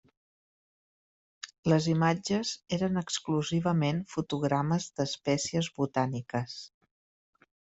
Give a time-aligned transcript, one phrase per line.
[1.71, 6.61] Les imatges eren exclusivament fotogrames d'espècies botàniques.